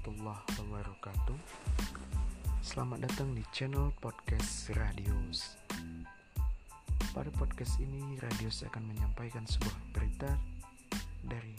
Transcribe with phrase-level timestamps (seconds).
[0.00, 1.38] warahmatullahi wabarakatuh.
[2.64, 5.60] Selamat datang di channel podcast Radius
[7.12, 10.32] Pada podcast ini Radius akan menyampaikan sebuah berita
[11.20, 11.52] dari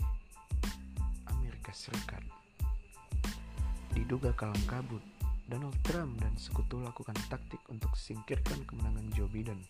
[1.29, 2.25] Amerika Serikat.
[3.93, 5.05] Diduga kalang kabut
[5.45, 9.61] Donald Trump dan sekutu lakukan taktik untuk singkirkan kemenangan Joe Biden.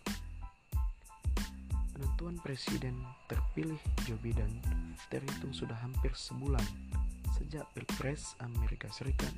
[1.92, 2.95] Penentuan presiden
[3.28, 4.64] terpilih Joe Biden
[5.12, 6.64] terhitung sudah hampir sebulan
[7.52, 9.36] sejak Pilpres Amerika Serikat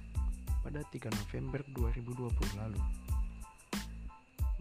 [0.62, 2.78] pada 3 November 2020 lalu.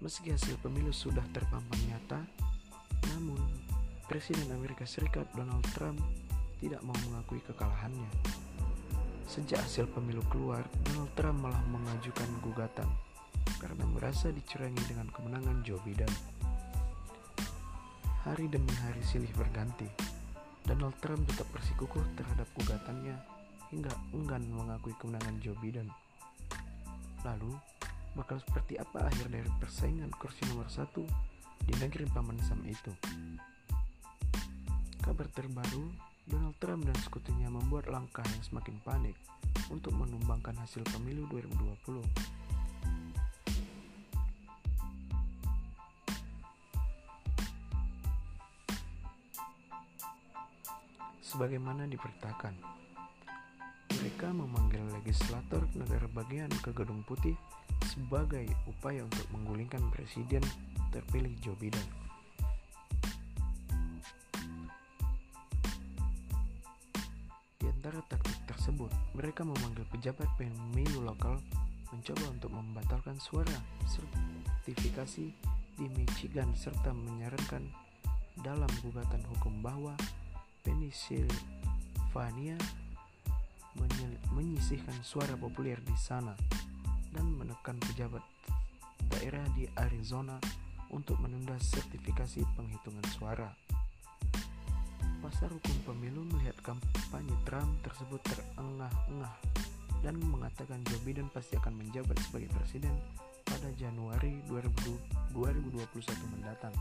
[0.00, 2.24] Meski hasil pemilu sudah terpampang nyata,
[3.12, 3.36] namun
[4.08, 6.00] Presiden Amerika Serikat Donald Trump
[6.64, 8.08] tidak mau mengakui kekalahannya.
[9.28, 12.88] Sejak hasil pemilu keluar, Donald Trump malah mengajukan gugatan
[13.60, 16.08] karena merasa dicurangi dengan kemenangan Joe Biden.
[18.24, 19.92] Hari demi hari silih berganti.
[20.64, 23.41] Donald Trump tetap bersikukuh terhadap gugatannya
[23.72, 25.88] hingga enggan mengakui kemenangan Joe Biden.
[27.24, 27.56] Lalu,
[28.12, 31.02] bakal seperti apa akhir dari persaingan kursi nomor satu
[31.64, 32.92] di negeri paman Sam itu?
[35.00, 35.88] Kabar terbaru,
[36.28, 39.16] Donald Trump dan sekutunya membuat langkah yang semakin panik
[39.72, 42.04] untuk menumbangkan hasil pemilu 2020.
[51.32, 52.52] sebagaimana diberitakan.
[54.02, 57.38] Mereka memanggil legislator negara bagian ke Gedung Putih
[57.86, 60.42] sebagai upaya untuk menggulingkan presiden
[60.90, 61.86] terpilih Joe Biden.
[67.62, 71.38] Di antara taktik tersebut, mereka memanggil pejabat pemilu lokal
[71.94, 73.54] mencoba untuk membatalkan suara
[73.86, 75.30] sertifikasi
[75.78, 77.70] di Michigan serta menyarankan
[78.42, 79.94] dalam gugatan hukum bahwa
[80.66, 82.58] Pennsylvania
[84.32, 86.32] menyisihkan suara populer di sana
[87.12, 88.24] dan menekan pejabat
[89.12, 90.40] daerah di Arizona
[90.92, 93.48] untuk menunda sertifikasi penghitungan suara.
[95.22, 99.34] Pasar hukum pemilu melihat kampanye Trump tersebut terengah-engah
[100.02, 102.92] dan mengatakan Joe Biden pasti akan menjabat sebagai presiden
[103.46, 105.78] pada Januari 2021
[106.34, 106.74] mendatang.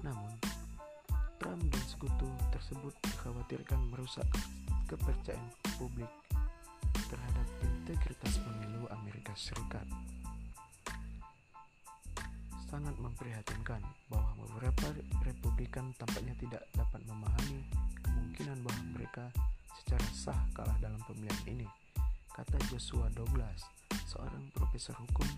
[0.00, 0.32] Namun,
[1.36, 4.24] Trump dan sekutu tersebut dikhawatirkan merusak
[4.86, 6.08] kepercayaan publik
[7.10, 9.84] terhadap integritas pemilu Amerika Serikat.
[12.66, 13.78] Sangat memprihatinkan
[14.10, 14.90] bahwa beberapa
[15.22, 17.62] Republikan tampaknya tidak dapat memahami
[18.02, 19.24] kemungkinan bahwa mereka
[19.82, 21.68] secara sah kalah dalam pemilihan ini,
[22.34, 23.62] kata Joshua Douglas,
[24.10, 25.28] seorang profesor hukum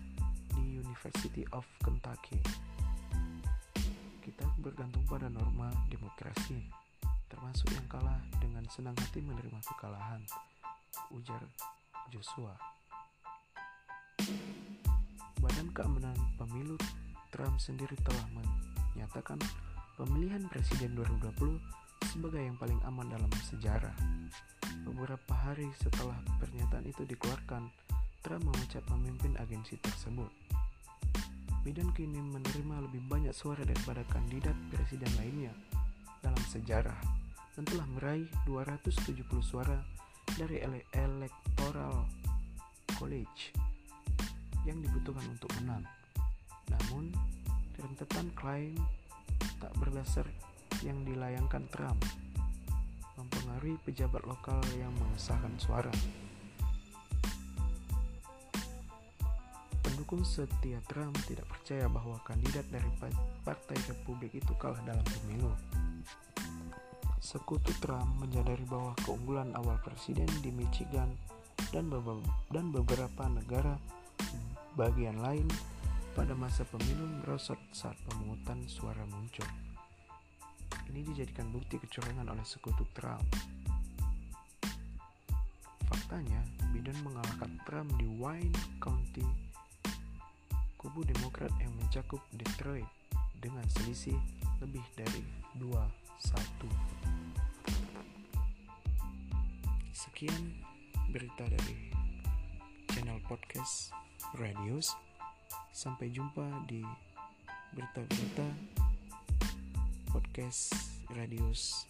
[0.57, 2.41] di University of Kentucky
[4.29, 6.61] kita bergantung pada norma demokrasi,
[7.39, 10.19] termasuk yang kalah dengan senang hati menerima kekalahan,
[11.15, 11.39] ujar
[12.11, 12.51] Joshua.
[15.39, 16.75] Badan Keamanan Pemilu
[17.31, 19.39] Trump sendiri telah menyatakan
[19.95, 23.95] pemilihan presiden 2020 sebagai yang paling aman dalam sejarah.
[24.83, 27.71] Beberapa hari setelah pernyataan itu dikeluarkan,
[28.19, 30.27] Trump memecat pemimpin agensi tersebut.
[31.63, 35.55] Biden kini menerima lebih banyak suara daripada kandidat presiden lainnya
[36.19, 37.18] dalam sejarah
[37.57, 39.79] dan telah meraih 270 suara
[40.37, 42.05] dari ele Electoral
[42.97, 43.55] College
[44.67, 45.83] yang dibutuhkan untuk menang.
[46.69, 47.09] Namun,
[47.79, 48.75] rentetan klaim
[49.59, 50.27] tak berdasar
[50.83, 51.99] yang dilayangkan Trump
[53.19, 55.91] mempengaruhi pejabat lokal yang mengesahkan suara.
[59.83, 62.87] Pendukung setia Trump tidak percaya bahwa kandidat dari
[63.43, 65.51] Partai Republik itu kalah dalam pemilu.
[67.19, 71.11] Sekutu Trump menyadari bahwa keunggulan awal presiden di Michigan
[71.75, 71.91] dan,
[72.49, 73.75] dan beberapa negara
[74.79, 75.45] bagian lain
[76.15, 79.47] pada masa pemilu merosot saat pemungutan suara muncul.
[80.89, 83.27] Ini dijadikan bukti kecurangan oleh sekutu Trump.
[85.85, 86.41] Faktanya,
[86.73, 89.49] Biden mengalahkan Trump di Wayne County
[90.79, 92.87] kubu Demokrat yang mencakup Detroit
[93.43, 94.15] dengan selisih
[94.63, 95.27] lebih dari
[95.59, 97.18] 2-1.
[99.99, 100.55] Sekian
[101.11, 101.91] berita dari
[102.87, 103.91] channel podcast
[104.39, 104.95] Radius.
[105.75, 106.79] Sampai jumpa di
[107.75, 108.47] berita-berita
[110.07, 110.71] podcast
[111.11, 111.83] Radius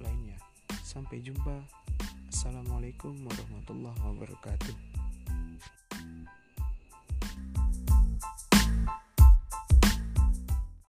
[0.00, 0.40] lainnya.
[0.80, 1.60] Sampai jumpa.
[2.32, 5.05] Assalamualaikum warahmatullahi wabarakatuh.